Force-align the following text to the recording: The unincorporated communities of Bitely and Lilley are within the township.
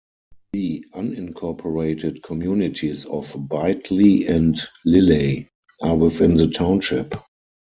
The 0.53 0.83
unincorporated 0.95 2.23
communities 2.23 3.05
of 3.05 3.27
Bitely 3.33 4.25
and 4.27 4.59
Lilley 4.83 5.47
are 5.79 5.95
within 5.95 6.33
the 6.37 6.47
township. 6.47 7.13